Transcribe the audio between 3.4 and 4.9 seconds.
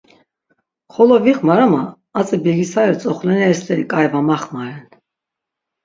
steri k̆ai va maxmaren.